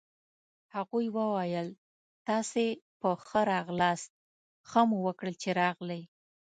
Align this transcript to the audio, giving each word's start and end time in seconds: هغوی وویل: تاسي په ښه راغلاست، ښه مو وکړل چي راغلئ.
هغوی 0.75 1.07
وویل: 1.17 1.69
تاسي 2.27 2.67
په 2.99 3.09
ښه 3.27 3.41
راغلاست، 3.53 4.09
ښه 4.69 4.81
مو 4.89 4.97
وکړل 5.07 5.35
چي 5.41 5.49
راغلئ. 5.61 6.01